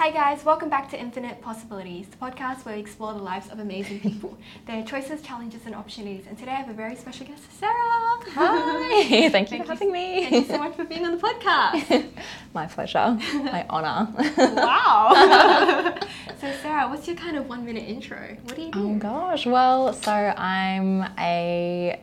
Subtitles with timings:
[0.00, 3.58] Hi, guys, welcome back to Infinite Possibilities, the podcast where we explore the lives of
[3.58, 6.26] amazing people, their choices, challenges, and opportunities.
[6.26, 7.70] And today I have a very special guest, Sarah.
[7.74, 10.24] Hi, thank you Thank for having me.
[10.24, 12.06] Thank you so much for being on the podcast.
[12.54, 14.10] My pleasure, my honour.
[14.38, 15.94] wow.
[16.40, 18.38] so, Sarah, what's your kind of one minute intro?
[18.44, 18.88] What do you oh, do?
[18.92, 22.00] Oh gosh, well, so I'm a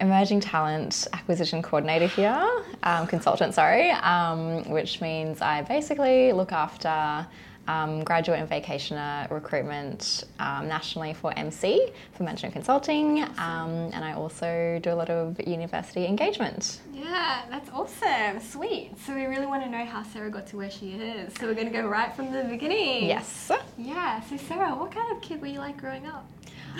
[0.00, 7.26] emerging talent acquisition coordinator here, um, consultant, sorry, um, which means I basically look after
[7.68, 14.14] um, graduate and vacationer recruitment um, nationally for MC, for management consulting, um, and I
[14.14, 16.80] also do a lot of university engagement.
[16.92, 18.40] Yeah, that's awesome.
[18.40, 18.92] Sweet.
[19.06, 21.32] So, we really want to know how Sarah got to where she is.
[21.38, 23.06] So, we're going to go right from the beginning.
[23.06, 23.52] Yes.
[23.78, 24.20] Yeah.
[24.22, 26.28] So, Sarah, what kind of kid were you like growing up?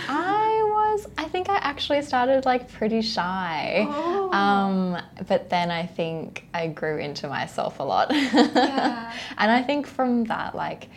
[0.09, 3.87] I was, I think I actually started like pretty shy.
[3.89, 4.31] Oh.
[4.33, 8.11] Um, but then I think I grew into myself a lot.
[8.15, 9.13] Yeah.
[9.39, 10.89] and I think from that, like,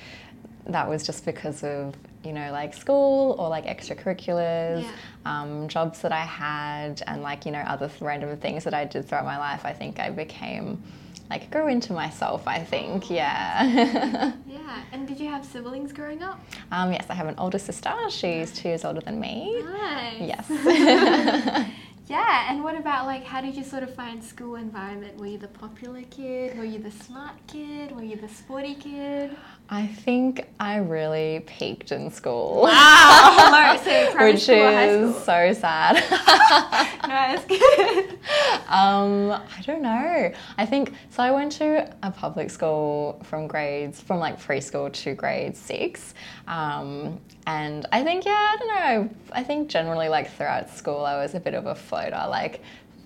[0.68, 4.92] that was just because of, you know, like school or like extracurriculars, Yeah.
[5.26, 9.06] um, jobs that I had, and like, you know, other random things that I did
[9.08, 9.66] throughout my life.
[9.66, 10.82] I think I became,
[11.30, 13.10] like, grew into myself, I think.
[13.10, 14.34] Yeah.
[14.48, 14.84] Yeah.
[14.92, 16.40] And did you have siblings growing up?
[16.72, 17.92] um, yes, I have an older sister.
[18.10, 19.62] She's two years older than me.
[19.64, 20.22] Nice.
[20.22, 21.66] Yes.
[22.06, 25.18] Yeah, and what about like how did you sort of find school environment?
[25.18, 26.58] Were you the popular kid?
[26.58, 27.94] Were you the smart kid?
[27.96, 29.38] Were you the sporty kid?
[29.70, 32.64] I think I really peaked in school.
[32.64, 33.80] Wow!
[33.84, 36.90] so Which school or high is so sad.
[37.14, 38.20] Nice, good.
[38.68, 40.32] um, I don't know.
[40.58, 41.22] I think so.
[41.22, 46.14] I went to a public school from grades from like preschool to grade six,
[46.48, 49.16] um, and I think yeah, I don't know.
[49.32, 52.26] I think generally like throughout school, I was a bit of a floater.
[52.30, 52.62] Like,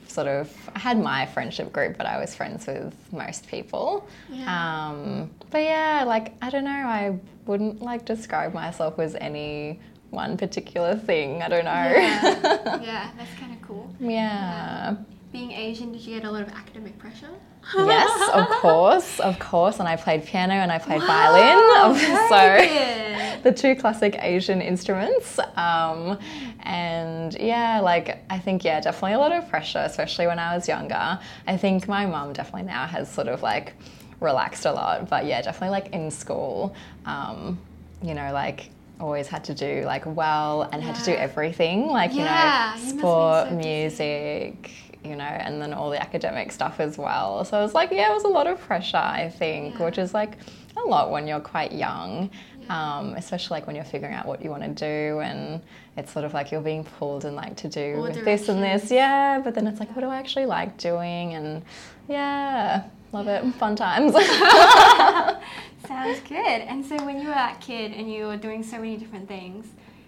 [0.10, 4.08] sort of, I had my friendship group, but I was friends with most people.
[4.30, 4.90] Yeah.
[4.90, 6.72] Um, but yeah, like I don't know.
[6.72, 11.42] I wouldn't like describe myself as any one particular thing.
[11.44, 11.72] I don't know.
[11.72, 13.94] Yeah, yeah that's kind of cool.
[14.00, 14.96] yeah.
[15.32, 17.30] Being Asian, did you get a lot of academic pressure?
[17.76, 19.80] Yes, of course, of course.
[19.80, 22.18] And I played piano and I played Wow, violin.
[23.38, 25.40] So the two classic Asian instruments.
[25.56, 26.18] Um,
[26.62, 30.68] and yeah, like I think yeah, definitely a lot of pressure, especially when I was
[30.68, 31.20] younger.
[31.48, 33.74] I think my mum definitely now has sort of like
[34.20, 36.74] relaxed a lot, but yeah, definitely like in school,
[37.06, 37.60] um,
[38.02, 42.14] you know, like always had to do like well and had to do everything, like
[42.14, 44.72] Yeah, you know, sport, so music,
[45.10, 47.44] you know, and then all the academic stuff as well.
[47.46, 49.86] So it was like, yeah, it was a lot of pressure, I think, Yeah.
[49.86, 50.38] which is like
[50.76, 52.30] a lot when you're quite young,
[52.62, 52.98] Yeah.
[53.00, 55.62] um, especially like when you're figuring out what you want to do and
[55.96, 58.92] it's sort of like you're being pulled and like to do All this and this,
[58.92, 59.40] yeah.
[59.44, 61.34] But then it's like, what do I actually like doing?
[61.34, 61.64] And
[62.08, 64.14] yeah, love it, fun times.
[65.88, 66.38] Sounds good.
[66.70, 69.66] And so when you were that kid and you were doing so many different things,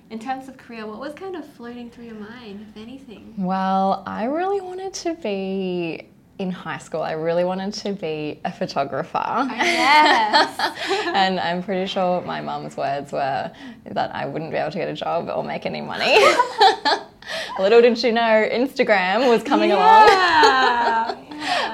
[0.09, 3.33] in terms of career, what was kind of floating through your mind, if anything?
[3.37, 6.09] Well, I really wanted to be
[6.39, 7.01] in high school.
[7.01, 9.21] I really wanted to be a photographer.
[9.23, 10.73] Oh, yes.
[11.13, 13.51] and I'm pretty sure my mum's words were
[13.85, 16.17] that I wouldn't be able to get a job or make any money.
[17.59, 20.07] Little did she know Instagram was coming along.
[20.07, 21.11] Yeah.
[21.11, 21.28] yeah.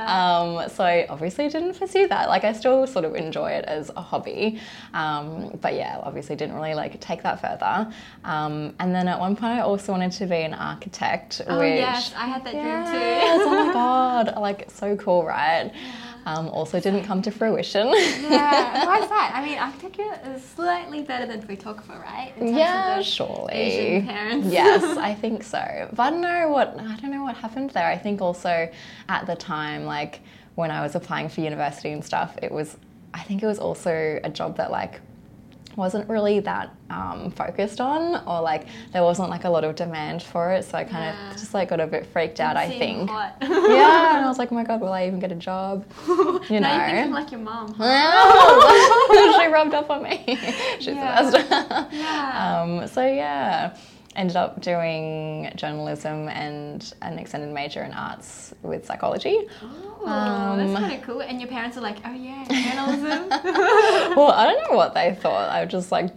[0.05, 2.29] Um, so I obviously didn't pursue that.
[2.29, 4.59] Like I still sort of enjoy it as a hobby,
[4.93, 7.91] um, but yeah, obviously didn't really like take that further.
[8.23, 11.41] Um, and then at one point, I also wanted to be an architect.
[11.47, 13.49] Oh which, yes, I had that Yes, dream too.
[13.49, 15.71] oh my god, like so cool, right?
[16.27, 17.87] Um, also didn't come to fruition.
[17.87, 18.85] yeah.
[18.85, 19.31] Why is that?
[19.35, 22.33] I mean, architecture is slightly better than photographer, right?
[22.37, 23.53] In terms Yeah, surely.
[23.53, 24.47] Asian parents.
[24.47, 25.87] yes, I think so.
[25.93, 27.87] But I don't know what I don't know what happened there.
[27.87, 28.69] I think also
[29.07, 30.21] at the time, like
[30.55, 32.77] when I was applying for university and stuff, it was
[33.13, 35.01] I think it was also a job that like
[35.77, 40.21] wasn't really that um, focused on or like there wasn't like a lot of demand
[40.23, 41.31] for it so i kind Yeah.
[41.31, 43.35] of just like got a bit freaked out i think hot.
[43.41, 46.15] yeah and i was like oh my god will i even get a job you
[46.59, 47.75] now know you think like your mom.
[47.79, 50.23] Oh, she rubbed up on me.
[50.79, 51.23] She's Yeah.
[51.23, 51.93] the best.
[51.93, 52.61] Yeah.
[52.63, 53.75] Um, so yeah,
[54.15, 59.47] ended up doing journalism and an extended major in arts with psychology.
[59.61, 61.21] Oh, Um, that's kind of cool.
[61.21, 63.29] And your parents are like, oh yeah, journalism.
[64.15, 65.49] well, I don't know what they thought.
[65.49, 66.11] I just like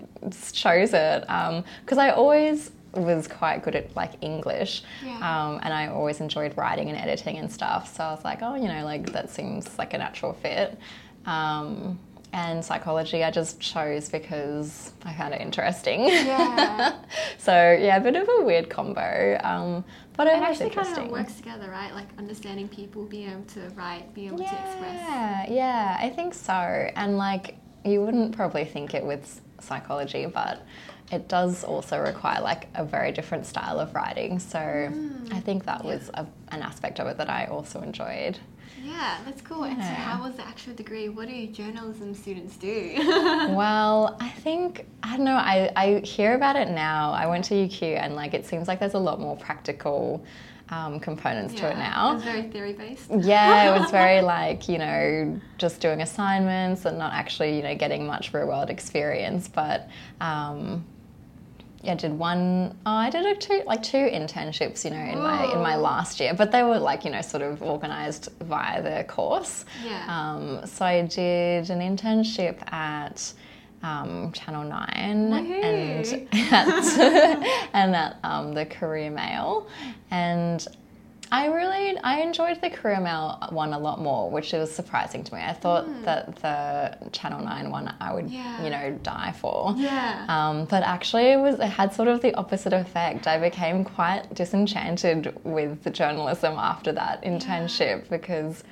[0.53, 5.17] chose it because I always was quite good at like English, Yeah.
[5.19, 7.95] um, and I always enjoyed writing and editing and stuff.
[7.95, 10.79] So I was like, oh, you know, like that seems like a natural fit.
[11.27, 11.99] Um,
[12.33, 16.05] and psychology, I just chose because I found it interesting.
[16.05, 16.97] Yeah.
[17.39, 19.85] so yeah, a bit of a weird combo, um,
[20.17, 21.95] but it It was actually kind of works together, right?
[21.95, 24.95] Like understanding people, being able to write, being able to express.
[24.95, 26.53] Yeah, yeah, I think so.
[26.53, 30.63] And like, you wouldn't probably think it with psychology, but
[31.11, 34.39] it does also require like a very different style of writing.
[34.39, 34.59] So
[35.33, 38.39] I think that was a, an aspect of it that I also enjoyed.
[38.85, 39.65] Yeah, that's cool.
[39.65, 41.09] And so, how was the actual degree?
[41.09, 42.95] What do journalism students do?
[43.49, 45.35] Well, I think I don't know.
[45.37, 47.13] I, I hear about it now.
[47.13, 50.25] I went to UQ and like it seems like there's a lot more practical
[50.71, 52.15] um, components to it It now.
[52.15, 53.11] was very theory based.
[53.11, 57.75] Yeah, it was very like, you know, just doing assignments and not actually, you know,
[57.75, 59.49] getting much real world experience.
[59.49, 59.89] But
[60.21, 60.85] um,
[61.83, 65.19] yeah, I did one, oh, I did a two, like two internships, you know, in
[65.19, 68.83] my in my last year, but they were like, you know, sort of organized via
[68.83, 69.65] the course.
[69.85, 70.05] Yeah.
[70.09, 73.33] Um, so I did an internship at
[73.83, 76.99] um, Channel 9 and at,
[77.73, 79.69] and at um, the Courier-Mail.
[80.11, 80.67] And
[81.31, 85.41] I really I enjoyed the Courier-Mail one a lot more, which was surprising to me.
[85.43, 88.31] I thought that the Channel 9 one I would.
[88.31, 88.63] Yeah.
[88.65, 89.75] you know, die for.
[89.77, 90.25] Yeah.
[90.29, 93.27] Um, but actually, it was it had sort of the opposite effect.
[93.27, 98.65] I became quite disenchanted with the journalism after that internship because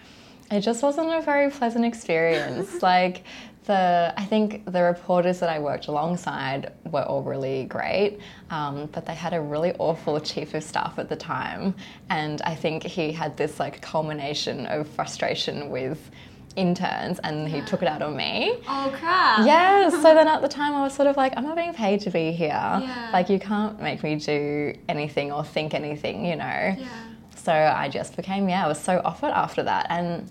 [0.51, 2.83] it just wasn't a very pleasant experience.
[2.83, 3.25] like
[3.67, 8.19] the, I think the reporters that I worked alongside were all really great,
[8.51, 11.75] um, but they had a really awful chief of staff at the time,
[12.09, 16.11] and I think he had this like culmination of frustration with
[16.55, 18.59] interns, and he took it out on me.
[18.69, 19.47] oh crap.
[19.47, 22.01] Yeah, so then at the time I was sort of like, I'm not being paid
[22.01, 22.49] to be here.
[22.49, 23.11] Yeah.
[23.13, 26.45] Like, you can't make me do anything or think anything, you know?
[26.79, 26.89] Yeah.
[27.35, 29.87] So I just became, yeah, I was so off it after that.
[29.91, 30.31] And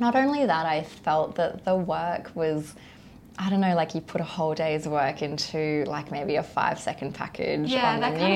[0.00, 2.74] not only that, I felt that the work was,
[3.38, 6.78] I don't know, like you put a whole day's work into like maybe a five
[6.78, 8.32] second package Yeah, on that the kind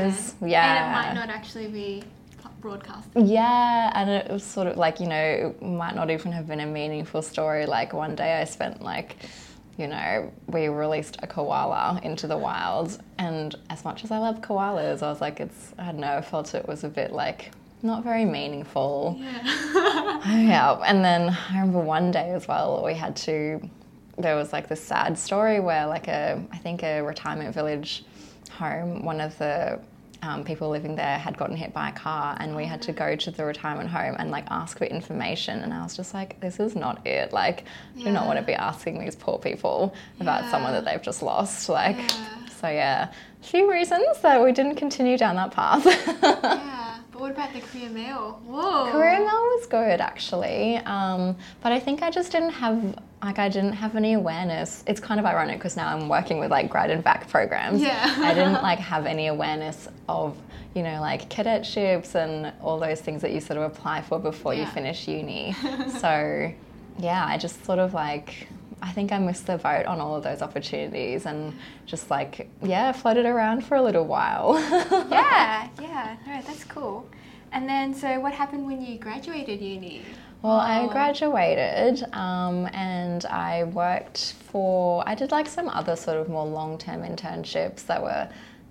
[0.00, 0.16] of news.
[0.16, 0.34] sucks.
[0.42, 0.74] Yeah.
[0.76, 2.02] And it might not actually be
[2.60, 3.08] broadcast.
[3.16, 5.16] Yeah, and it was sort of like, you know,
[5.58, 7.64] it might not even have been a meaningful story.
[7.66, 9.16] Like one day I spent like,
[9.78, 14.42] you know, we released a koala into the wild, and as much as I love
[14.42, 17.50] koalas, I was like, it's, I don't know, I felt it was a bit like
[17.82, 19.16] not very meaningful.
[19.20, 20.20] Yeah.
[20.26, 23.60] Yeah, and then I remember one day as well, we had to.
[24.18, 28.04] There was like this sad story where, like a, I think a retirement village
[28.50, 29.80] home, one of the
[30.22, 33.16] um, people living there had gotten hit by a car, and we had to go
[33.16, 35.60] to the retirement home and like ask for information.
[35.60, 37.32] And I was just like, this is not it.
[37.32, 37.64] Like,
[37.98, 41.22] I do not want to be asking these poor people about someone that they've just
[41.22, 41.70] lost.
[41.70, 42.46] Like, Yeah.
[42.60, 43.08] so yeah,
[43.40, 45.86] a few reasons that we didn't continue down that path.
[47.20, 47.26] Yeah.
[47.26, 48.40] What about the Courier-Mail?
[48.46, 48.90] Whoa.
[48.92, 53.74] Courier-Mail was good actually, um, but I think I just didn't have like I didn't
[53.74, 54.82] have any awareness.
[54.86, 57.82] It's kind of ironic because now I'm working with like grad and back programs.
[57.82, 58.14] Yeah.
[58.18, 60.36] I didn't like have any awareness of
[60.74, 64.54] you know like cadetships and all those things that you sort of apply for before
[64.54, 65.52] you finish uni.
[65.98, 66.50] so
[66.98, 68.48] yeah, I just sort of like.
[68.82, 71.56] I think I missed the boat on all of those opportunities and
[71.86, 74.54] just like, yeah, floated around for a little while.
[75.10, 76.16] Yeah, yeah.
[76.26, 77.06] No, that's cool.
[77.52, 80.02] And then, so what happened when you graduated uni?
[80.42, 86.28] Well, I graduated um, and I worked for, I did like some other sort of
[86.28, 88.28] more long term internships that were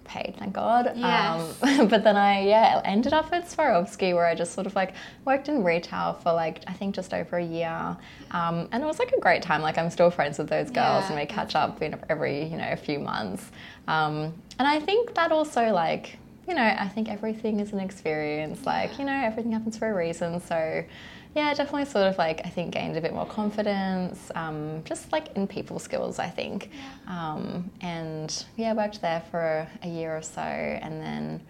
[0.10, 0.92] paid, thank God.
[0.96, 1.58] Yes.
[1.62, 4.94] Um, but then I, yeah, ended up at Swarovski where I just sort of like
[5.24, 7.96] worked in retail for like, I think just over a year.
[8.32, 9.62] Um, and it was like a great time.
[9.62, 12.70] Like, I'm still friends with those girls Yeah, and we catch up every, you know,
[12.72, 13.52] a few months.
[13.88, 16.18] Um, and I think that also, like,
[16.48, 18.66] you know, I think everything is an experience.
[18.66, 20.42] Like, you know, everything happens for a reason.
[20.42, 20.84] So,
[21.36, 25.36] yeah, definitely sort of like, I think gained a bit more confidence, um, just like
[25.36, 26.72] in people skills, I think.
[27.08, 30.42] Um, and yeah, worked there for a year or so.
[30.42, 31.42] And then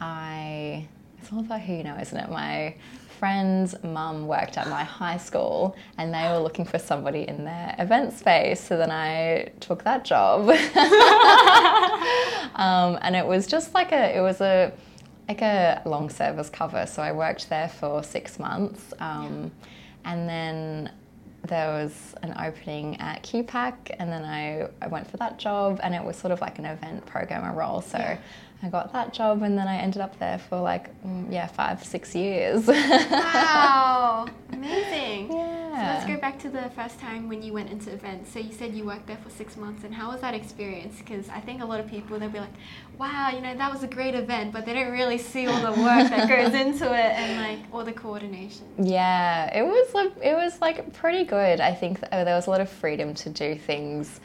[0.00, 0.88] I,
[1.20, 2.30] it's all about who you know, isn't it?
[2.30, 2.74] My
[3.20, 7.76] friend's mum worked at my high school and they were looking for somebody in their
[7.78, 8.60] event space.
[8.60, 10.48] So then I took that job.
[12.56, 14.72] um, and it was just like a, it was a,
[15.28, 16.86] like a long service cover.
[16.86, 18.92] So I worked there for six months.
[18.98, 19.50] Um,
[20.04, 20.90] And then
[21.46, 25.94] there was an opening at QPAC, and then I, I went for that job, and
[25.94, 27.80] it was sort of like an event programmer role.
[27.82, 28.18] So Yeah.
[28.64, 31.82] I got that job, and then I ended up there for like, mm, yeah, five,
[31.84, 32.66] six years.
[33.10, 35.28] Wow, amazing.
[35.82, 38.32] So let's go back to the first time when you went into events.
[38.32, 40.96] So you said you worked there for six months, and how was that experience?
[40.98, 42.54] Because I think a lot of people they'll be like,
[42.98, 45.80] "Wow, you know that was a great event," but they don't really see all the
[45.82, 48.66] work that goes into it and like all the coordination.
[48.78, 51.60] Yeah, it was like it was like pretty good.
[51.60, 54.20] I think th- there was a lot of freedom to do things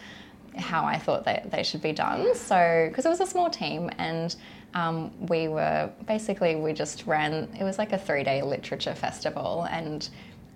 [0.56, 2.36] how I thought they, they should be done.
[2.36, 4.36] So because it was a small team and
[4.74, 7.50] um, we were basically we just ran.
[7.60, 10.08] It was like a three day literature festival and.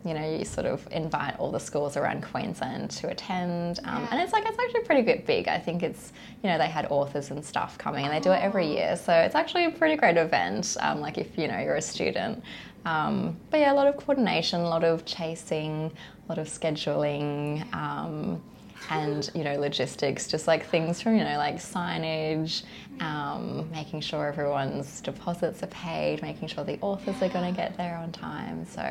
[0.04, 4.08] You know, you sort of invite all the schools around Queensland to attend, um, Yeah.
[4.12, 5.48] and it's like it's actually pretty bit big.
[5.48, 6.12] I think it's
[6.44, 8.72] you know they had authors and stuff coming, and they do it every Oh.
[8.74, 10.76] year, so it's actually a pretty great event.
[10.80, 12.44] Um, like if you know you're a student,
[12.86, 15.92] um, but yeah, a lot of coordination, a lot of chasing,
[16.26, 17.64] a lot of scheduling.
[18.90, 22.64] And you know logistics just like things from you know like signage
[23.00, 27.78] um, making sure everyone's deposits are paid making sure the authors are going to get
[27.78, 28.82] there on time so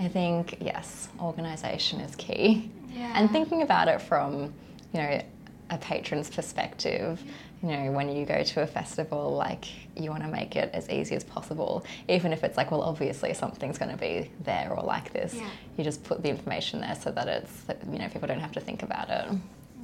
[0.00, 3.12] i think yes organization is key Yeah.
[3.14, 4.52] and thinking about it from
[4.92, 5.22] you know
[5.70, 7.22] a patron's perspective
[7.62, 10.88] you know when you go to a festival like you want to make it as
[10.88, 14.82] easy as possible even if it's like well obviously something's going to be there or
[14.82, 15.48] like this Yeah.
[15.76, 18.60] you just put the information there so that it's you know people don't have to
[18.60, 19.26] think about it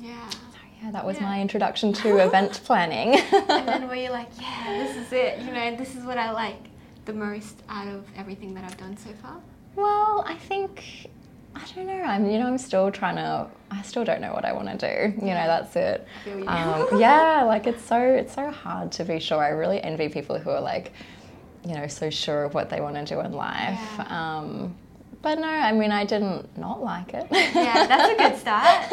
[0.00, 0.28] Yeah.
[0.30, 0.36] so
[0.82, 1.24] yeah that was Yeah.
[1.24, 5.38] my introduction to event planning and then were you like, yeah, this is it.
[5.40, 6.62] You know, this is what I like
[7.04, 9.36] the most out of everything that I've done so far.
[9.76, 11.08] well i think
[11.56, 12.02] i don't know.
[12.02, 14.76] I'm you know i'm still trying to i still don't know what i want to
[14.90, 15.14] do.
[15.26, 16.06] You know that's it.
[16.20, 16.46] I feel you.
[16.48, 19.42] um, yeah like it's so it's so hard to be sure.
[19.42, 20.92] I really envy people who are like
[21.64, 23.80] you know so sure of what they want to do in life.
[23.98, 24.06] Yeah.
[24.38, 24.74] um,
[25.22, 27.26] but no i mean i didn't not like it.
[27.32, 28.86] Yeah, that's a good start.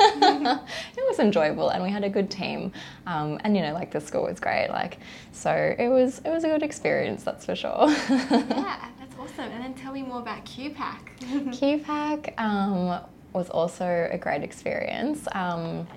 [0.98, 2.72] it was enjoyable and we had a good team.
[3.06, 4.70] Um, and you know like the school was great.
[4.70, 4.98] Like
[5.32, 7.86] so it was it was a good experience that's for sure.
[8.10, 8.78] Yeah,
[9.24, 9.52] awesome.
[9.52, 11.20] And then tell me more about QPAC.
[11.22, 13.02] QPAC um,
[13.34, 15.28] was also a great experience.
[15.32, 15.88] Um,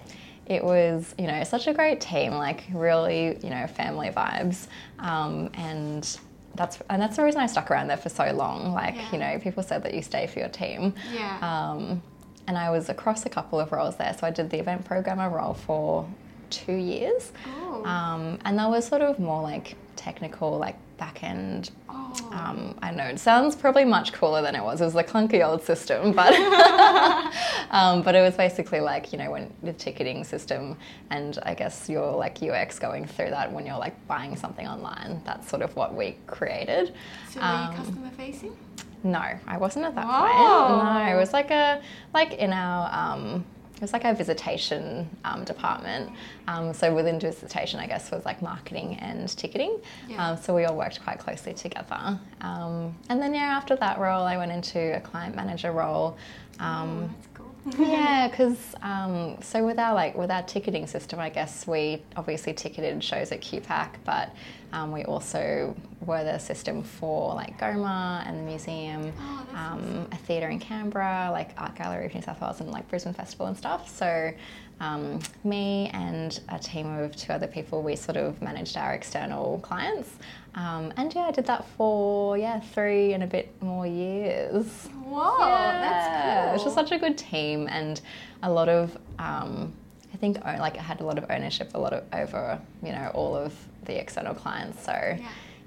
[0.46, 4.68] it was, you know, such a great team, like really, you know, family vibes,
[5.00, 6.18] um, and
[6.54, 8.72] that's and that's the reason I stuck around there for so long.
[8.72, 9.12] Like, Yeah.
[9.12, 10.94] you know, people said that you stay for your team.
[11.12, 11.38] Yeah.
[11.40, 12.00] Um,
[12.46, 15.28] and I was across a couple of roles there, so I did the event programmer
[15.28, 16.06] role for
[16.48, 17.84] two years, oh.
[17.84, 22.12] um, and that was sort of more like technical, like back end oh.
[22.32, 24.80] um, I know it sounds probably much cooler than it was.
[24.80, 26.32] It was a clunky old system, but
[27.70, 30.76] um, but it was basically like you know when the ticketing system
[31.10, 35.20] and I guess your like UX going through that when you're like buying something online.
[35.24, 36.94] That's sort of what we created.
[37.30, 38.56] so were um, you customer facing?
[39.02, 40.68] No, I wasn't at that Wow.
[40.68, 40.84] point.
[40.84, 41.80] No, it was like a
[42.12, 43.44] like in our um,
[43.76, 46.10] it was like our visitation um, department.
[46.48, 49.78] Um, so within visitation, I guess was like marketing and ticketing.
[50.08, 50.30] Yeah.
[50.30, 52.18] Um, so we all worked quite closely together.
[52.40, 56.16] Um, and then yeah, after that role, I went into a client manager role.
[56.58, 57.54] oh, Um, that's cool.
[57.86, 62.54] yeah, because um, so with our like with our ticketing system, I guess we obviously
[62.54, 64.30] ticketed shows at QPAC, but
[64.76, 70.16] um, we also were the system for like GOMA and the museum, Oh, um, a
[70.16, 73.56] theatre in Canberra, like Art Gallery of New South Wales, and like Brisbane Festival and
[73.56, 73.88] stuff.
[73.88, 74.32] So
[74.80, 79.60] um, me and a team of two other people, we sort of managed our external
[79.60, 80.10] clients,
[80.54, 84.90] um, and yeah, I did that for yeah three and a bit more years.
[85.06, 86.54] Wow, Yeah, that's cool.
[86.54, 87.98] It's just such a good team and
[88.42, 89.72] a lot of, um,
[90.16, 92.90] I think, o- like I had a lot of ownership, a lot of over, you
[92.92, 93.52] know, all of
[93.84, 94.82] the external clients.
[94.82, 95.18] So Yeah.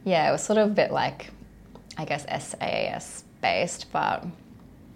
[0.06, 1.30] yeah, it was sort of a bit like,
[2.00, 4.26] I guess SaaS based, but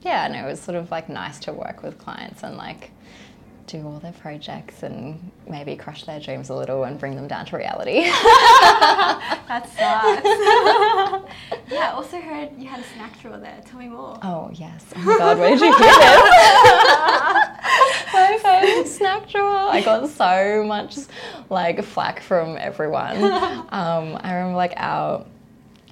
[0.02, 2.90] yeah, and it was sort of like nice to work with clients and like
[3.68, 7.46] do all their projects and maybe crush their dreams a little and bring them down
[7.46, 8.06] to reality.
[9.54, 10.26] That sucks.
[11.72, 13.62] yeah, I also heard you had a snack drawer there.
[13.68, 14.18] Tell me more.
[14.24, 14.84] Oh yes!
[14.96, 17.44] Oh my god, where did you hear this?
[18.14, 19.70] my favorite snack drawer.
[19.72, 20.98] I got so much
[21.50, 23.18] like flack from everyone.
[23.74, 25.26] Um, I remember like our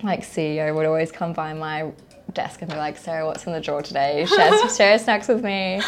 [0.04, 1.92] like CEO would always come by my
[2.34, 4.26] desk and be like, Sarah, what's in the drawer today?
[4.26, 5.82] Share, share snacks with me.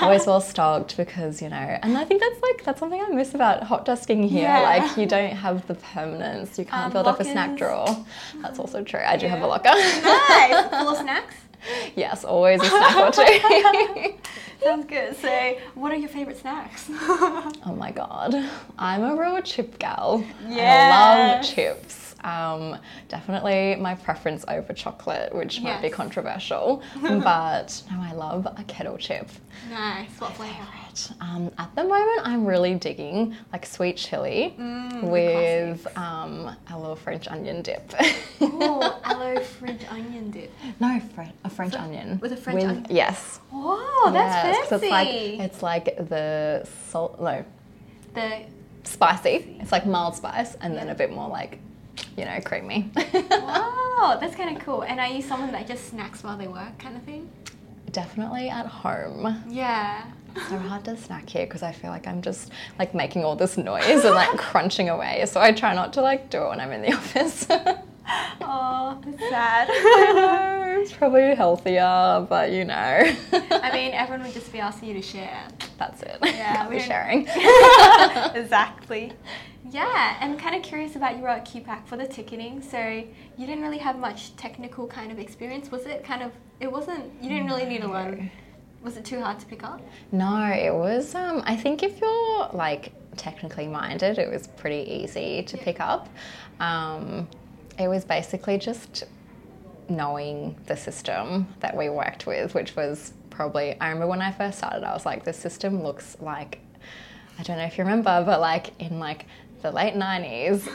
[0.00, 3.34] Always well stocked because, you know, and I think that's like, that's something I miss
[3.34, 4.42] about hot desking here.
[4.44, 4.60] Yeah.
[4.62, 6.58] Like you don't have the permanence.
[6.58, 8.04] You can't Um, build up a snack drawer.
[8.42, 9.00] That's also true.
[9.04, 9.70] I do have a locker.
[9.70, 10.68] nice.
[10.70, 11.34] Full of snacks?
[11.94, 14.14] yes, always a snack or two.
[14.62, 15.16] Sounds good.
[15.16, 16.90] So, what are your favorite snacks?
[17.66, 18.34] Oh my god,
[18.78, 20.24] I'm a real chip gal.
[20.48, 20.90] Yeah.
[20.92, 22.09] I love chips.
[22.24, 28.64] Um, definitely my preference over chocolate, which might be controversial, but no, I love a
[28.64, 29.28] kettle chip.
[29.70, 30.08] nice.
[30.18, 30.56] What flavor?
[31.20, 36.96] Um, at the moment, I'm really digging like sweet chili Mm, with um, a little
[36.96, 37.92] French onion dip.
[38.40, 40.50] Oh, aloe French onion dip.
[40.80, 41.00] no,
[41.44, 42.18] a French onion.
[42.20, 42.86] with a French onion?
[42.90, 43.40] Yes.
[43.50, 44.86] Whoa, that's Yes, fancy.
[44.86, 47.20] It's like it's like the salt.
[47.20, 47.44] No,
[48.14, 48.42] the
[48.84, 49.56] spicy.
[49.60, 51.60] It's like mild spice and then a bit more like,
[52.16, 52.90] you know, creamy.
[53.30, 54.82] wow, that's kind of cool.
[54.82, 57.30] And are you someone that just snacks while they work, kind of thing?
[57.92, 59.42] Definitely at home.
[59.48, 60.04] Yeah.
[60.36, 63.34] It's so hard to snack here because I feel like I'm just like making all
[63.34, 65.24] this noise and like crunching away.
[65.26, 67.46] So I try not to like do it when I'm in the office.
[68.40, 69.68] Oh, that's sad.
[69.70, 70.80] I know.
[70.80, 72.74] it's probably healthier, but you know.
[72.74, 75.46] I mean, everyone would just be asking you to share.
[75.78, 76.18] That's it.
[76.22, 77.26] Yeah, we're sharing.
[78.36, 79.12] exactly.
[79.70, 82.60] Yeah, and kind of curious about your role at QPAC for the ticketing.
[82.62, 85.70] So you didn't really have much technical kind of experience.
[85.70, 86.32] Was it kind of?
[86.60, 87.04] It wasn't.
[87.22, 88.30] You didn't really need to learn.
[88.82, 89.80] Was it too hard to pick up?
[90.10, 91.14] No, it was.
[91.14, 95.64] Um, I think if you're like technically minded, it was pretty easy to Yeah.
[95.64, 96.08] pick up.
[96.58, 97.28] Um,
[97.78, 99.04] it was basically just
[99.88, 103.78] knowing the system that we worked with, which was probably.
[103.80, 106.58] I remember when I first started, I was like, "The system looks like."
[107.38, 109.26] I don't know if you remember, but like in like
[109.62, 110.68] the late nineties.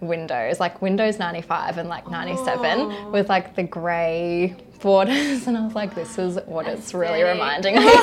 [0.00, 3.10] Windows like Windows 95 and like 97 Oh.
[3.10, 7.32] with like the grey borders, and I was like, this is what it's really Aesthetic.
[7.34, 7.88] reminding me.
[7.88, 7.94] Of.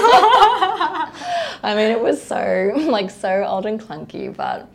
[1.63, 4.69] I mean, it was so like so old and clunky, but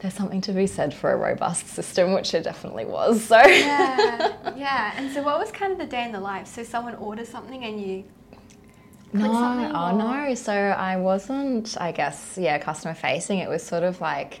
[0.00, 3.22] there's something to be said for a robust system, which it definitely was.
[3.22, 4.94] So Yeah, yeah.
[4.96, 6.48] And so, what was kind of the day in the life?
[6.48, 8.02] So someone orders something and you.
[9.12, 9.30] no,
[9.74, 10.34] oh no.
[10.34, 13.38] So I wasn't, I guess, yeah, customer facing.
[13.38, 14.40] It was sort of like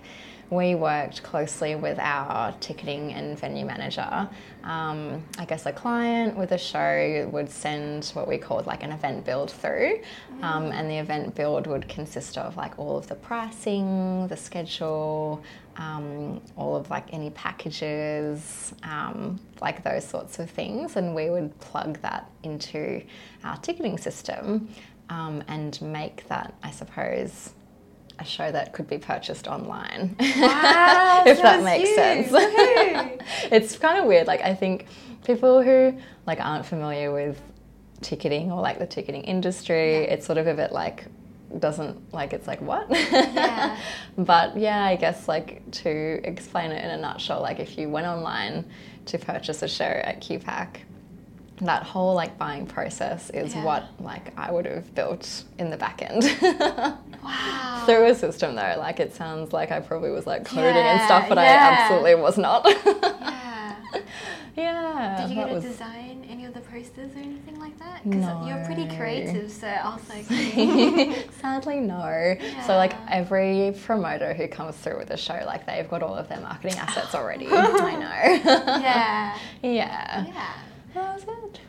[0.50, 4.28] we worked closely with our ticketing and venue manager.
[4.64, 8.92] Um, I guess a client with a show would send what we called like an
[8.92, 10.00] event build through,
[10.42, 15.42] um, and the event build would consist of like all of the pricing, the schedule,
[15.76, 21.58] um, all of like any packages, um, like those sorts of things, and we would
[21.60, 23.02] plug that into
[23.44, 24.68] our ticketing system
[25.10, 27.52] um, and make that, I suppose,
[28.18, 30.16] a show that could be purchased online.
[30.20, 31.94] Wow, if that makes you.
[31.94, 32.32] sense.
[33.52, 34.26] It's kind of weird.
[34.26, 34.86] Like I think
[35.24, 35.96] people who
[36.26, 37.40] like aren't familiar with
[38.00, 40.12] ticketing or like the ticketing industry, Yeah.
[40.14, 41.06] it's sort of a bit like
[41.58, 43.78] doesn't like it's like what Yeah.
[44.18, 48.06] but yeah i guess like to explain it in a nutshell like if you went
[48.06, 48.66] online
[49.06, 50.76] to purchase a show at qpac
[51.62, 53.64] that whole like buying process is Yeah.
[53.64, 56.22] what like i would have built in the back end
[57.22, 57.82] Wow.
[57.84, 61.28] through a system though like it sounds like i probably was like coding and stuff
[61.28, 63.74] but i absolutely was not yeah.
[64.56, 68.08] yeah Did you get to was- design any of the posters or anything like that?
[68.08, 71.12] Because you're pretty creative, so I was like, hmm.
[71.40, 72.36] Sadly, no.
[72.66, 76.28] So, like, every promoter who comes through with a show, like, they've got all of
[76.28, 77.48] their marketing assets already.
[77.50, 78.52] I know.
[78.80, 80.26] yeah, yeah.
[80.26, 80.52] yeah.
[80.98, 81.60] That was it.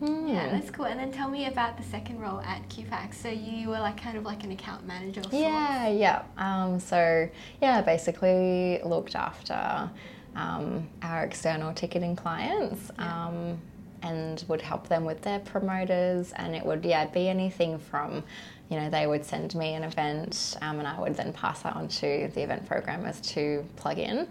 [0.00, 0.28] Hmm.
[0.28, 0.84] Yeah, that's cool.
[0.86, 3.14] And then tell me about the second role at QPAC.
[3.14, 5.22] So you were like kind of like an account manager.
[5.32, 6.22] Yeah, yeah.
[6.36, 7.28] Um, so,
[7.62, 9.88] yeah, basically looked after
[10.36, 13.26] um, our external ticketing clients Yeah.
[13.28, 13.58] um,
[14.02, 16.32] and would help them with their promoters.
[16.36, 18.22] And it would, yeah, be anything from,
[18.68, 21.76] you know, they would send me an event um, and I would then pass that
[21.76, 24.26] on to the event programmers to plug in.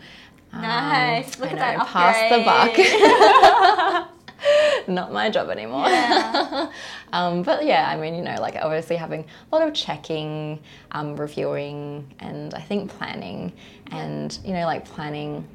[0.52, 1.40] Um, Nice.
[1.40, 4.10] Look I at that know, pass the buck.
[4.88, 5.88] Not my job anymore.
[5.88, 6.72] Yeah.
[7.14, 10.60] um, but yeah, I mean, you know, like obviously having a lot of checking,
[10.92, 13.54] um, reviewing, and I think planning.
[13.92, 15.48] And, you know, like planning,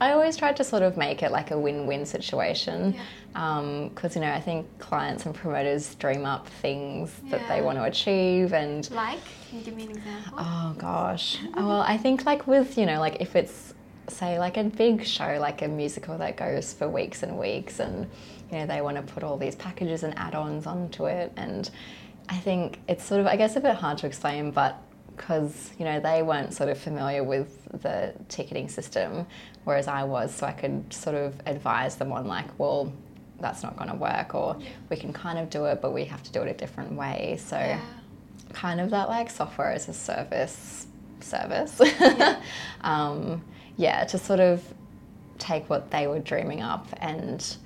[0.00, 2.96] I always try to sort of make it like a win win situation.
[3.32, 7.84] Because, you know, I think clients and promoters dream up things that they want to
[7.84, 10.34] achieve and Like, can you give me an example?
[10.38, 11.38] Oh gosh.
[11.56, 13.73] Well, I think like with, you know, like if it's
[14.08, 18.06] say like a big show, like a musical that goes for weeks and weeks and
[18.50, 21.70] you know, they want to put all these packages and add-ons onto it and
[22.28, 24.80] I think it's sort of I guess a bit hard to explain but
[25.16, 29.26] because you know they weren't sort of familiar with the ticketing system
[29.64, 32.92] whereas I was so I could sort of advise them on like well
[33.40, 34.56] that's not going to work or
[34.90, 37.38] we can kind of do it but we have to do it a different way
[37.44, 37.80] so Yeah.
[38.52, 40.86] kind of that like software as a service
[41.20, 41.80] service.
[41.82, 42.40] Yeah.
[42.82, 43.42] um,
[43.76, 44.62] yeah, to sort of
[45.38, 47.56] take what they were dreaming up and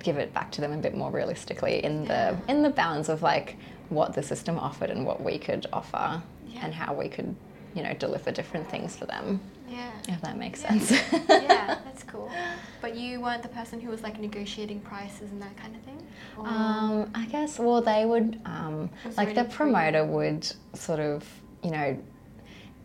[0.00, 3.22] give it back to them a bit more realistically in the in the bounds of
[3.22, 3.56] like
[3.88, 6.60] what the system offered and what we could offer Yeah.
[6.64, 7.34] and how we could
[7.74, 9.90] you know deliver different things for them Yeah.
[10.08, 10.78] if that makes Yeah.
[10.78, 10.90] sense
[11.28, 12.30] yeah, that's cool.
[12.82, 16.06] But you weren't the person who was like negotiating prices and that kind of thing?
[16.36, 21.24] Or- Um, I guess, well, they would, um, like the promoter would sort of,
[21.62, 21.96] you know,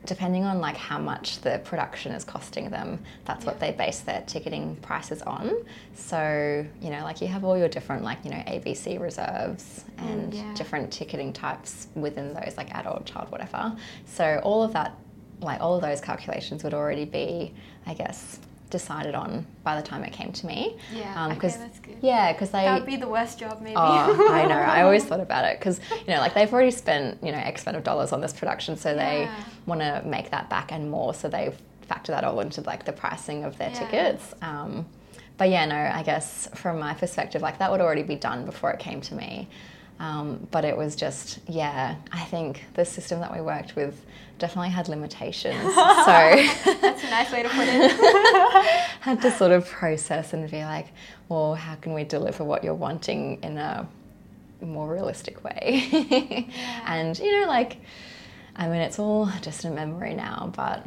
[0.06, 4.24] depending on like how much the production is costing them, that's what they base their
[4.26, 5.52] ticketing prices on.
[5.94, 10.34] So, you know, like you have all your different, like, you know, ABC reserves and
[10.34, 10.54] Mm, yeah.
[10.56, 13.76] different ticketing types within those, like adult, child, whatever.
[14.06, 14.96] So, all of that,
[15.40, 17.54] like, all of those calculations would already be,
[17.86, 18.40] I guess,
[18.72, 20.78] decided on by the time it came to me.
[20.92, 21.98] Yeah, Um, okay, that's good.
[22.02, 22.64] Yeah, because they.
[22.64, 23.76] that would be the worst job, maybe.
[23.78, 24.56] Oh, I know.
[24.56, 27.64] I always thought about it because you know, like they've already spent you know X
[27.64, 29.30] amount of dollars on this production, so they
[29.68, 31.14] want to make that back and more.
[31.14, 31.54] So they
[31.88, 33.80] factor that all into like the pricing of their Yeah.
[33.80, 34.34] tickets.
[34.42, 34.88] Um,
[35.38, 38.72] but yeah, no, I guess from my perspective, like that would already be done before
[38.72, 39.48] it came to me.
[40.02, 44.04] Um, but it was just, yeah, I think the system that we worked with
[44.40, 45.62] definitely had limitations.
[45.76, 47.92] so that's a nice way to put it.
[49.02, 50.88] had to sort of process and be like,
[51.30, 53.88] well, how can we deliver what you're wanting in a
[54.60, 55.88] more realistic way?
[55.92, 56.82] yeah.
[56.88, 57.78] And, you know, like,
[58.56, 60.84] I mean, it's all just a memory now, but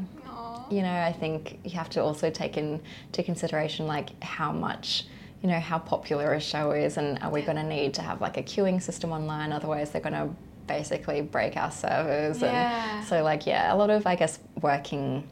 [0.70, 5.04] you know, I think you have to also take into consideration like how much
[5.44, 8.22] you know how popular a show is and are we going to need to have
[8.22, 9.52] like a queuing system online?
[9.52, 10.30] Otherwise they're going to
[10.66, 12.96] basically break our servers yeah.
[12.96, 15.22] and so like yeah a lot of i guess working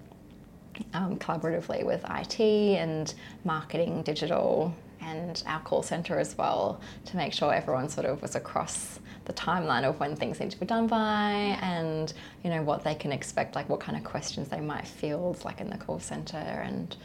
[0.93, 7.33] um, collaboratively with it and marketing digital and our call center as well to make
[7.33, 10.87] sure everyone sort of was across the timeline of when things need to be done
[10.87, 12.13] by and
[12.45, 15.63] you know what they can expect like what kind of questions they might field like
[15.63, 16.97] in the call center and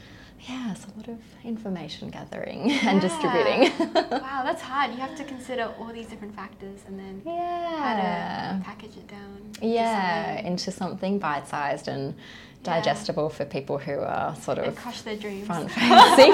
[0.42, 2.90] yeah, it's a lot of information gathering yeah.
[2.90, 3.72] and distributing.
[4.12, 4.92] wow, that's hard.
[4.92, 7.78] You have to consider all these different factors and then yeah.
[7.78, 7.96] how
[8.60, 9.52] to package it down.
[9.62, 10.46] Yeah, something.
[10.46, 12.14] into something bite sized and
[12.64, 13.38] digestible yeah.
[13.38, 15.48] for people who are sort of and crush their dreams.
[15.48, 16.34] front facing.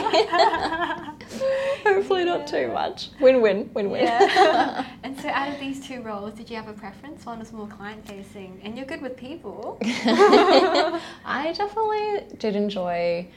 [1.84, 2.38] Hopefully, yeah.
[2.38, 3.10] not too much.
[3.20, 4.04] Win win, win win.
[4.04, 4.86] Yeah.
[5.04, 7.26] and so, out of these two roles, did you have a preference?
[7.26, 9.78] One was more client facing, and you're good with people.
[9.82, 13.28] I definitely did enjoy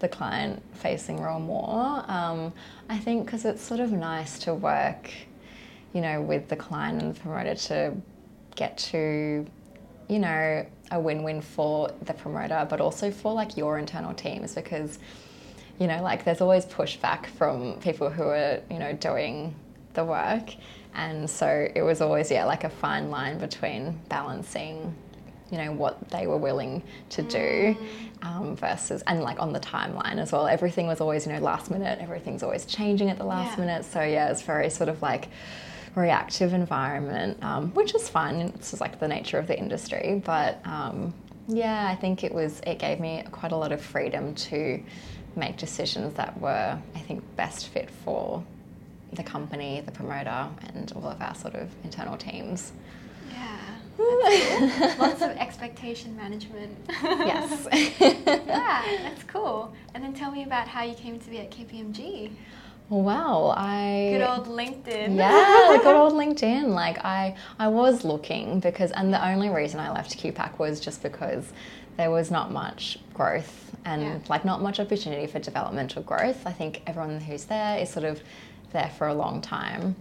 [0.00, 2.04] the client facing role more.
[2.08, 2.52] Um,
[2.88, 5.10] I think because it's sort of nice to work,
[5.92, 7.94] you know, with the client and the promoter to
[8.56, 9.46] get to,
[10.08, 14.98] you know, a win-win for the promoter, but also for like your internal teams because,
[15.78, 19.54] you know, like there's always pushback from people who are, you know, doing
[19.94, 20.50] the work.
[20.94, 24.94] And so it was always, yeah, like a fine line between balancing
[25.50, 27.76] you know what they were willing to do mm.
[28.22, 30.46] um, versus and like on the timeline as well.
[30.46, 31.98] Everything was always you know last minute.
[32.00, 33.64] Everything's always changing at the last yeah.
[33.64, 33.84] minute.
[33.84, 35.28] So yeah it's very sort of like
[35.96, 38.36] reactive environment um, which is fine.
[38.36, 40.22] It's just like the nature of the industry.
[40.24, 41.12] But um,
[41.52, 44.82] yeah i think it was it gave me quite a lot of freedom to
[45.36, 48.42] make decisions that were i think best fit for
[49.12, 52.72] the company the promoter and all of our sort of internal teams
[53.98, 56.76] Lots of expectation management.
[56.88, 57.68] yes.
[58.00, 59.74] yeah, that's cool.
[59.94, 62.30] And then tell me about how you came to be at KPMG.
[62.88, 65.16] Wow, I good old LinkedIn.
[65.16, 66.68] Yeah, good old LinkedIn.
[66.68, 71.00] Like I, I was looking because, and the only reason I left QPAC was just
[71.00, 71.52] because
[71.96, 74.18] there was not much growth and yeah.
[74.28, 76.44] like not much opportunity for developmental growth.
[76.46, 78.20] I think everyone who's there is sort of
[78.72, 79.94] there for a long time.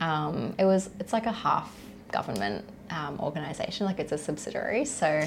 [0.00, 1.72] Um, it was, it's like a half
[2.10, 4.84] government um, organization, like it's a subsidiary.
[4.84, 5.24] So,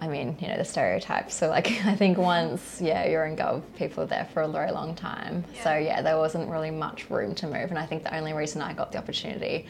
[0.00, 1.34] I mean, you know, the stereotypes.
[1.34, 4.72] So, like, I think once, yeah, you're in Gov, people are there for a very
[4.72, 5.44] long time.
[5.54, 5.64] Yeah.
[5.64, 7.70] So, yeah, there wasn't really much room to move.
[7.70, 9.66] And I think the only reason I got the opportunity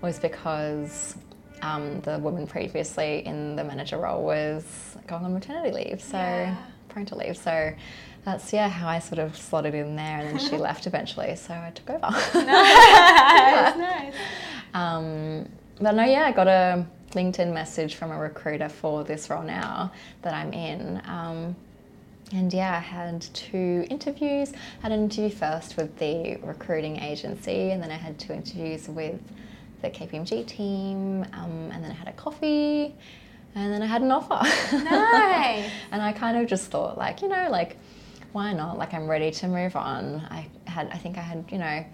[0.00, 1.16] was because
[1.62, 6.00] um, the woman previously in the manager role was going on maternity leave.
[6.00, 6.56] So, yeah.
[6.88, 7.36] parental leave.
[7.36, 7.72] So,
[8.24, 11.54] that's yeah how I sort of slotted in there, and then she left eventually, so
[11.54, 12.00] I took over.
[15.80, 19.92] but no, yeah, I got a LinkedIn message from a recruiter for this role now
[20.22, 21.00] that I'm in.
[21.06, 21.56] Um,
[22.32, 24.52] and yeah, I had two interviews.
[24.52, 28.88] I had an interview first with the recruiting agency, and then I had two interviews
[28.88, 29.20] with
[29.80, 32.94] the KPMG team, um, and then I had a coffee,
[33.54, 34.40] and then I had an offer.
[34.76, 35.70] Nice.
[35.92, 37.76] and I kind of just thought, like, you know, like,
[38.32, 38.76] why not?
[38.76, 40.26] Like, I'm ready to move on.
[40.30, 41.86] I had, I think I had, you know, I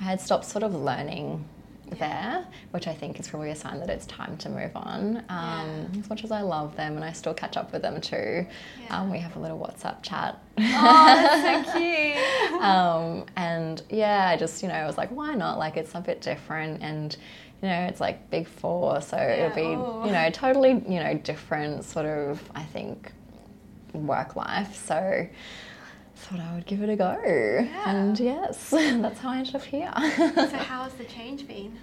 [0.00, 1.44] had stopped sort of learning
[1.90, 5.18] there, which I think is probably a sign that it's time to move on.
[5.28, 6.00] Um, yeah.
[6.00, 8.46] As much as I love them and I still catch up with them too,
[8.80, 9.00] yeah.
[9.00, 10.38] um, we have a little WhatsApp chat.
[10.58, 12.62] Oh, that's so cute.
[12.62, 15.58] um, and yeah, I just, you know, I was like, why not?
[15.58, 17.16] Like, it's a bit different and,
[17.62, 19.46] you know, it's like big four, so yeah.
[19.46, 20.06] it'll be, Ooh.
[20.06, 23.12] you know, totally, you know, different sort of, I think,
[23.94, 24.76] work life.
[24.76, 25.26] So,
[26.26, 27.16] thought I would give it a go.
[27.24, 27.90] Yeah.
[27.90, 29.92] And yes, that's how I ended up here.
[29.94, 31.78] so how has the change been?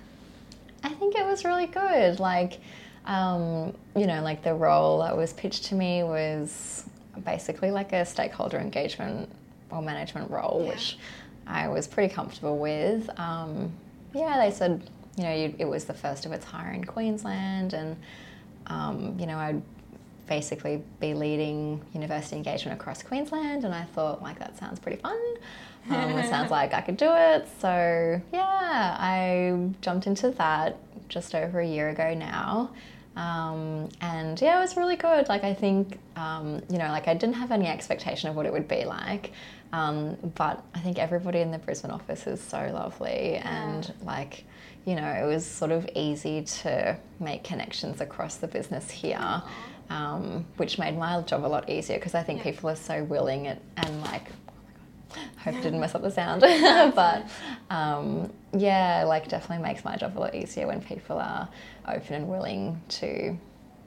[0.83, 2.19] I think it was really good.
[2.19, 2.59] Like,
[3.05, 6.83] um, you know, like the role that was pitched to me was
[7.23, 9.29] basically like a stakeholder engagement
[9.69, 10.69] or management role, yeah.
[10.71, 10.97] which
[11.47, 13.09] I was pretty comfortable with.
[13.17, 13.71] Um,
[14.13, 17.73] yeah, they said, you know, you, it was the first of its hire in Queensland,
[17.73, 17.95] and
[18.67, 19.61] um, you know, I'd
[20.33, 25.19] basically be leading university engagement across Queensland, and I thought, like, that sounds pretty fun.
[25.91, 27.47] Um, it sounds like I could do it.
[27.59, 32.71] So, yeah, I jumped into that just over a year ago now.
[33.15, 35.29] Um, and yeah, it was really good.
[35.29, 38.51] Like I think, um, you know, like I didn't have any expectation of what it
[38.51, 39.33] would be like.
[39.71, 44.45] Um, but I think everybody in the Brisbane office is so lovely and like,
[44.85, 49.41] you know, it was sort of easy to make connections across the business here,
[49.93, 52.51] um, which made my job a lot easier because I think Yeah.
[52.51, 54.71] people are so willing and, and like, oh my
[55.15, 56.41] God, hope I didn't mess up the sound.
[56.95, 57.27] but
[57.69, 61.47] um, yeah, like definitely makes my job a lot easier when people are
[61.87, 63.07] open and willing to,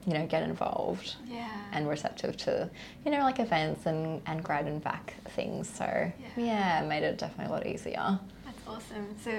[0.05, 1.45] you know, get involved Yeah.
[1.73, 2.69] and receptive to,
[3.03, 5.69] you know, like events and, and grad and back things.
[5.69, 6.27] So Yeah.
[6.37, 8.17] yeah, made it definitely a lot easier.
[8.45, 9.13] That's awesome.
[9.23, 9.31] So,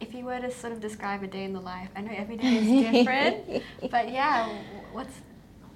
[0.00, 2.36] if you were to sort of describe a day in the life, I know every
[2.36, 4.44] day is different, but yeah,
[4.92, 5.14] what's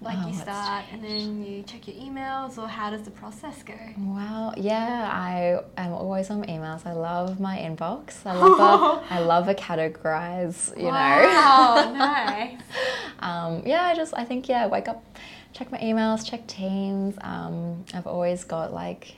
[0.00, 3.62] like Oh, you start and then you check your emails, or how does the process
[3.62, 3.74] go?
[3.98, 6.86] Wow, yeah, I am always on emails.
[6.86, 8.24] I love my inbox.
[8.24, 10.90] I love a, I love a categorize, you know.
[10.90, 12.60] Wow, nice.
[13.18, 15.04] um, yeah, I just I think yeah, wake up,
[15.52, 17.16] check my emails, check Teams.
[17.22, 19.16] Um, I've always got like,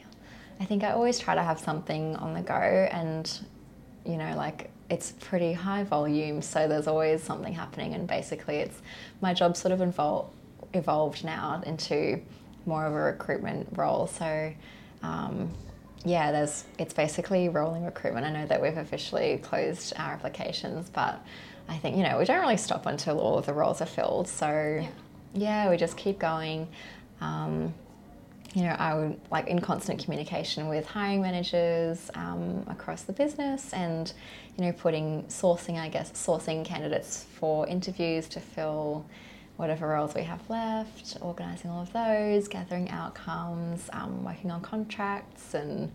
[0.61, 3.31] I think I always try to have something on the go, and
[4.07, 8.81] you know like it's pretty high volume, so there's always something happening, and basically it's
[9.21, 10.35] my job sort of involved
[10.75, 12.21] evolved now into
[12.67, 14.07] more of a recruitment role.
[14.07, 14.53] So.
[15.03, 15.51] Um,
[16.05, 18.25] yeah, there's it's basically rolling recruitment.
[18.25, 21.23] I know that we've officially closed our applications, but
[21.69, 24.27] I think you know we don't really stop until all of the roles are filled.
[24.27, 24.89] So Yeah.
[25.35, 26.69] yeah, we just keep going.
[27.21, 27.75] Um,
[28.55, 33.73] you know, I would like in constant communication with hiring managers um, across the business,
[33.75, 34.13] and
[34.57, 39.05] you know, putting sourcing, I guess, sourcing candidates for interviews to fill
[39.61, 45.55] whatever roles we have left, organising all of those, gathering outcomes, um, working on contracts,
[45.55, 45.93] and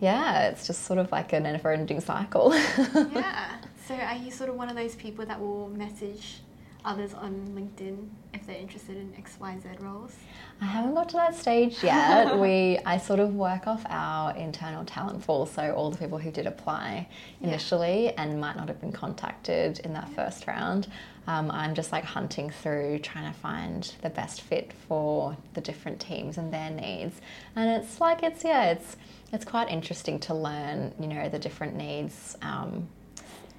[0.00, 2.54] yeah, it's just sort of like a never-ending cycle.
[3.12, 3.58] yeah.
[3.86, 6.40] So, are you sort of one of those people that will message
[6.84, 10.14] others on LinkedIn if they're interested in X, Y, Z roles?
[10.60, 12.38] I haven't got to that stage yet.
[12.40, 16.30] we I sort of work off our internal talent pool, so all the people who
[16.30, 17.08] did apply
[17.40, 17.48] Yeah.
[17.48, 20.88] initially and might not have been contacted in that first round.
[21.26, 26.00] Um, I'm just like hunting through trying to find the best fit for the different
[26.00, 27.20] teams and their needs.
[27.54, 28.96] And it's like it's yeah, it's
[29.32, 32.36] it's quite interesting to learn, you know, the different needs.
[32.42, 32.88] Um,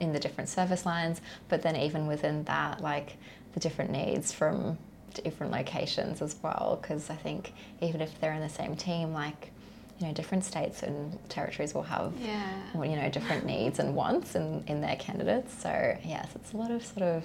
[0.03, 3.17] in the different service lines, but then even within that, like
[3.53, 4.77] the different needs from
[5.23, 6.77] different locations as well.
[6.81, 9.51] Because I think even if they're in the same team, like
[9.99, 12.83] you know, different states and territories will have Yeah.
[12.83, 15.53] you know different needs and wants in, in their candidates.
[15.61, 17.23] So yes, it's a lot of sort of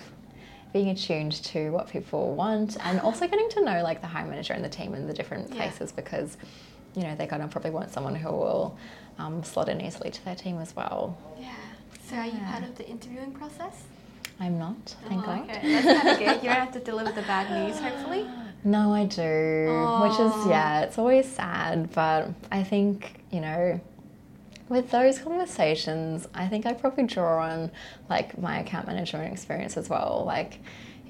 [0.73, 4.53] being attuned to what people want and also getting to know like the hiring manager
[4.53, 5.57] and the team in the different Yeah.
[5.57, 6.37] places because
[6.95, 8.77] you know they're going to probably want someone who will
[9.19, 11.17] um, slot in easily to their team as well.
[11.41, 11.55] Yeah.
[12.09, 13.83] So, are you part of the interviewing process?
[14.41, 15.51] I'm not, thank oh, God.
[15.51, 16.43] Okay, that's kind of good.
[16.43, 18.27] You don't have to deliver the bad news, hopefully.
[18.65, 19.21] No, I do,
[20.03, 20.47] which is oh.
[20.49, 23.79] yeah, it's always sad, but I think you know,
[24.71, 27.71] with those conversations, I think I probably draw on
[28.09, 30.25] like my account management experience as well.
[30.27, 30.61] Like,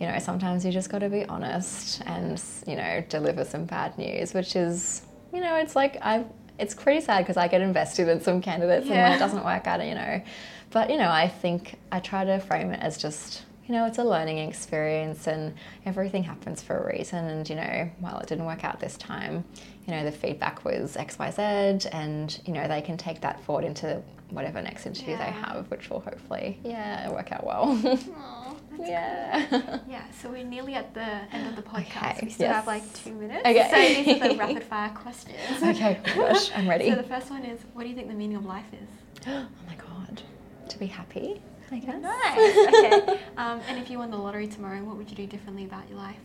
[0.00, 3.96] you know, sometimes you just got to be honest and you know deliver some bad
[3.98, 6.24] news, which is you know, it's like I.
[6.58, 9.66] It's pretty sad because I get invested in some candidates and when it doesn't work
[9.66, 10.22] out, you know.
[10.70, 13.98] But you know, I think I try to frame it as just you know, it's
[13.98, 17.26] a learning experience and everything happens for a reason.
[17.26, 19.44] And, you know, while it didn't work out this time,
[19.86, 24.02] you know, the feedback was XYZ and, you know, they can take that forward into
[24.30, 27.78] whatever next interview they have, which will hopefully, yeah, work out well.
[28.80, 29.78] Yeah.
[29.88, 32.16] Yeah, so we're nearly at the end of the podcast.
[32.18, 32.54] Okay, we still yes.
[32.56, 33.42] have like two minutes.
[33.46, 33.68] Okay.
[33.70, 35.36] So these are the rapid fire questions.
[35.62, 36.90] okay, oh gosh, I'm ready.
[36.90, 38.88] So the first one is, what do you think the meaning of life is?
[39.28, 40.22] oh my God.
[40.68, 42.00] To be happy, I guess.
[42.02, 42.68] Nice.
[42.68, 43.20] Okay.
[43.36, 45.98] Um, and if you won the lottery tomorrow, what would you do differently about your
[45.98, 46.16] life?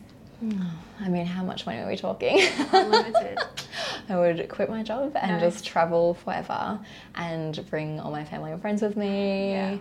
[1.00, 2.38] I mean, how much money are we talking?
[2.72, 3.38] Unlimited.
[4.10, 5.40] I would quit my job and Nice.
[5.40, 6.78] just travel forever
[7.14, 9.76] and bring all my family and friends with me, Yeah.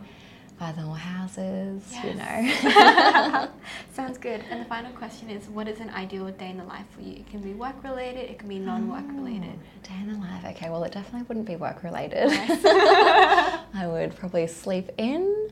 [0.59, 3.47] Buy them all houses, you know.
[3.93, 4.41] Sounds good.
[4.49, 7.13] And the final question is, what is an ideal day in the life for you?
[7.13, 8.29] It can be work related.
[8.29, 9.57] It can be non-work related.
[9.57, 10.45] Oh, Day in the life.
[10.55, 12.27] Okay, well, it definitely wouldn't be work related.
[12.27, 12.49] Nice.
[12.65, 15.49] I would probably sleep in,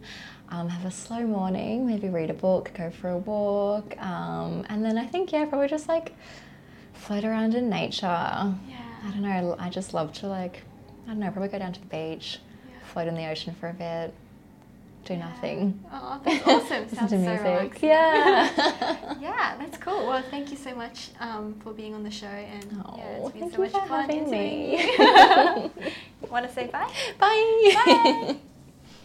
[0.49, 4.83] um, have a slow morning, maybe read a book, go for a walk, um, and
[4.85, 6.13] then I think, yeah, probably just like
[6.93, 8.05] float around in nature.
[8.05, 8.55] Yeah.
[9.03, 10.61] I don't know, I just love to like,
[11.05, 12.85] I don't know, probably go down to the beach, Yeah.
[12.85, 14.13] float in the ocean for a bit,
[15.05, 15.19] do Yeah.
[15.29, 15.83] nothing.
[15.91, 16.83] Oh, that's awesome.
[16.83, 17.45] Listen Sounds to so music.
[17.45, 17.89] relaxing.
[17.89, 19.17] Yeah.
[19.21, 20.07] Yeah, that's cool.
[20.07, 22.63] Well, thank you so much um, for being on the show, and
[22.97, 24.81] yeah, Oh, it's been so much for fun having me.
[24.81, 25.71] you.
[26.29, 26.89] Want to say bye?
[27.19, 27.71] Bye.
[27.85, 28.37] Bye.